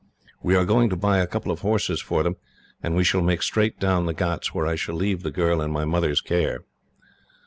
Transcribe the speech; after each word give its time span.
We 0.41 0.55
are 0.55 0.65
going 0.65 0.89
to 0.89 0.95
buy 0.95 1.19
a 1.19 1.27
couple 1.27 1.51
of 1.51 1.59
horses 1.59 2.01
for 2.01 2.23
them, 2.23 2.37
and 2.81 3.05
shall 3.05 3.21
make 3.21 3.43
straight 3.43 3.79
down 3.79 4.07
the 4.07 4.15
ghauts, 4.15 4.51
where 4.51 4.65
I 4.65 4.73
shall 4.73 4.95
leave 4.95 5.21
the 5.21 5.29
girl 5.29 5.61
in 5.61 5.69
my 5.69 5.85
mother's 5.85 6.21
care." 6.21 6.61